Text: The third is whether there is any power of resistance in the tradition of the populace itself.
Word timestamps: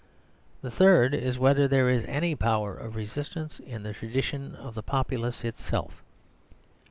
The 0.63 0.71
third 0.71 1.13
is 1.13 1.37
whether 1.37 1.67
there 1.67 1.87
is 1.87 2.03
any 2.05 2.33
power 2.33 2.75
of 2.75 2.95
resistance 2.95 3.59
in 3.59 3.83
the 3.83 3.93
tradition 3.93 4.55
of 4.55 4.73
the 4.73 4.81
populace 4.81 5.43
itself. 5.43 6.01